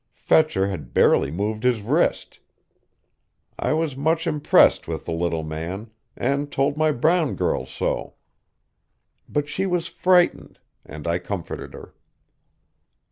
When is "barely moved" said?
0.95-1.61